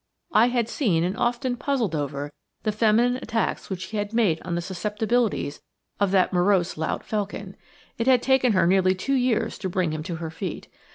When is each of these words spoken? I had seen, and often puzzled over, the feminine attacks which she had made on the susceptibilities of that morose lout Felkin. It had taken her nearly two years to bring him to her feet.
I 0.31 0.47
had 0.47 0.67
seen, 0.67 1.03
and 1.03 1.15
often 1.15 1.55
puzzled 1.57 1.93
over, 1.93 2.33
the 2.63 2.71
feminine 2.71 3.17
attacks 3.17 3.69
which 3.69 3.85
she 3.85 3.97
had 3.97 4.13
made 4.15 4.41
on 4.41 4.55
the 4.55 4.61
susceptibilities 4.63 5.61
of 5.99 6.09
that 6.09 6.33
morose 6.33 6.75
lout 6.75 7.03
Felkin. 7.03 7.55
It 7.99 8.07
had 8.07 8.23
taken 8.23 8.53
her 8.53 8.65
nearly 8.65 8.95
two 8.95 9.13
years 9.13 9.59
to 9.59 9.69
bring 9.69 9.91
him 9.91 10.01
to 10.01 10.15
her 10.15 10.31
feet. 10.31 10.69